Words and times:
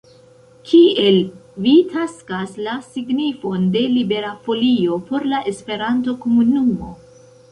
Kiel 0.69 1.17
vi 1.65 1.73
taksas 1.91 2.55
la 2.69 2.73
signifon 2.95 3.67
de 3.77 3.83
Libera 3.97 4.31
Folio 4.47 4.97
por 5.11 5.29
la 5.35 5.45
Esperanto-komunumo? 5.53 6.91